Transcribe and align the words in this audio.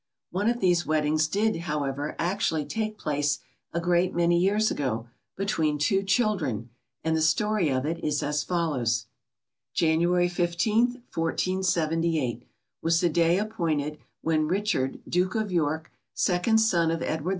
One 0.31 0.49
of 0.49 0.61
these 0.61 0.83
weddings 0.83 1.27
did, 1.27 1.55
however, 1.57 2.15
actually 2.17 2.65
take 2.65 2.97
place, 2.97 3.37
a 3.71 3.79
great 3.79 4.15
many 4.15 4.39
years 4.39 4.71
ago, 4.71 5.05
between 5.37 5.77
two 5.77 6.01
children, 6.01 6.71
and 7.03 7.15
the 7.15 7.21
story 7.21 7.69
of 7.69 7.85
it 7.85 8.03
is 8.03 8.23
as 8.23 8.41
follows: 8.43 9.05
January 9.75 10.27
15, 10.27 11.03
1478, 11.13 12.47
was 12.81 12.99
the 12.99 13.09
day 13.09 13.37
appointed, 13.37 13.99
when 14.21 14.47
Richard, 14.47 14.99
Duke 15.07 15.35
of 15.35 15.51
York, 15.51 15.91
second 16.15 16.57
son 16.57 16.89
of 16.89 17.03
Edward 17.03 17.29
IV. 17.29 17.29